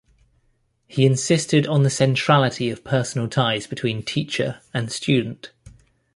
[0.87, 5.51] He insisted on the centrality of personal ties between teacher and student.